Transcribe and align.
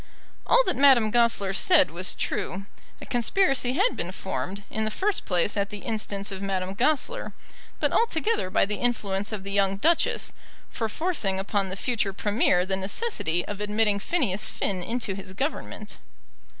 All 0.47 0.63
that 0.63 0.75
Madame 0.77 1.11
Goesler 1.11 1.53
said 1.53 1.91
was 1.91 2.15
true. 2.15 2.65
A 2.99 3.05
conspiracy 3.05 3.73
had 3.73 3.95
been 3.95 4.11
formed, 4.11 4.63
in 4.71 4.83
the 4.83 4.89
first 4.89 5.25
place 5.27 5.55
at 5.55 5.69
the 5.69 5.83
instance 5.85 6.31
of 6.31 6.41
Madame 6.41 6.73
Goesler, 6.73 7.33
but 7.79 7.93
altogether 7.93 8.49
by 8.49 8.65
the 8.65 8.77
influence 8.77 9.31
of 9.31 9.43
the 9.43 9.51
young 9.51 9.77
Duchess, 9.77 10.31
for 10.71 10.89
forcing 10.89 11.39
upon 11.39 11.69
the 11.69 11.75
future 11.75 12.13
Premier 12.13 12.65
the 12.65 12.75
necessity 12.77 13.45
of 13.45 13.61
admitting 13.61 13.99
Phineas 13.99 14.47
Finn 14.47 14.81
into 14.81 15.13
his 15.13 15.33
Government. 15.33 15.97